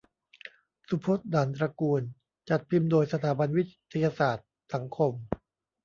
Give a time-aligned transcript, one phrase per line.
[0.89, 2.01] สุพจน์ ด่านตระกูล
[2.49, 3.63] จัดพิมพ์โดย สถาบันวิ
[3.93, 5.11] ทยาศาสตร์สังคม